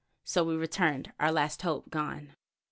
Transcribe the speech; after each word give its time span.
So 0.23 0.43
we 0.43 0.55
returned, 0.55 1.13
our 1.19 1.31
last 1.31 1.61
hope 1.61 1.91
gone. 1.91 2.33